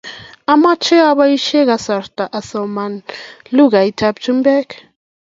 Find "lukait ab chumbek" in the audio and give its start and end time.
3.57-4.67